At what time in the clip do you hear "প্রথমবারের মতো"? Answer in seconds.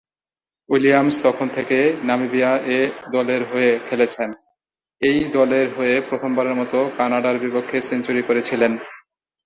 6.09-6.77